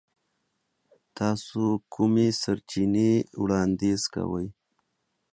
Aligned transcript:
تاسو 1.17 1.63
کومې 1.93 2.27
سرچینې 2.41 3.11
وړاندیز 3.41 4.01
کوئ؟ 4.13 4.47